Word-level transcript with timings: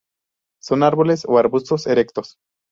Son 0.63 0.81
árboles 0.81 1.25
o 1.27 1.37
arbustos 1.37 1.85
erectos. 1.85 2.37